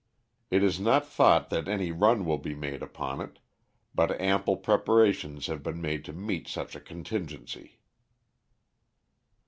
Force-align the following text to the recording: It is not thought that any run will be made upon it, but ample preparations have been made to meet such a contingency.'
It 0.49 0.63
is 0.63 0.79
not 0.79 1.05
thought 1.05 1.51
that 1.51 1.67
any 1.67 1.91
run 1.91 2.25
will 2.25 2.39
be 2.39 2.55
made 2.55 2.81
upon 2.81 3.21
it, 3.21 3.37
but 3.93 4.19
ample 4.19 4.57
preparations 4.57 5.45
have 5.45 5.61
been 5.61 5.79
made 5.79 6.03
to 6.05 6.11
meet 6.11 6.47
such 6.47 6.75
a 6.75 6.79
contingency.' 6.81 7.77